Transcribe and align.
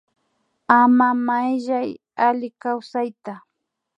Ama 0.79 1.07
Mayllay 1.25 1.89
Asi 2.27 2.49
kawsayta 2.61 3.33